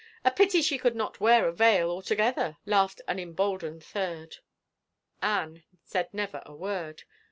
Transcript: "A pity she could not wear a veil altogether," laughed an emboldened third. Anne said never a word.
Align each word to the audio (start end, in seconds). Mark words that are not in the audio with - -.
"A 0.25 0.31
pity 0.31 0.63
she 0.63 0.79
could 0.79 0.95
not 0.95 1.19
wear 1.19 1.47
a 1.47 1.51
veil 1.53 1.91
altogether," 1.91 2.57
laughed 2.65 3.01
an 3.07 3.19
emboldened 3.19 3.83
third. 3.83 4.37
Anne 5.21 5.61
said 5.83 6.11
never 6.11 6.41
a 6.43 6.55
word. 6.55 7.03